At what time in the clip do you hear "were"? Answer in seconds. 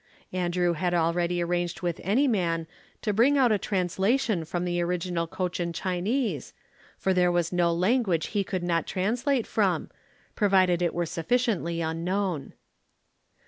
10.95-11.05